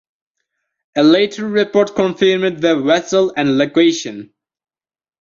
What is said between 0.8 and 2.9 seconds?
A later report confirmed the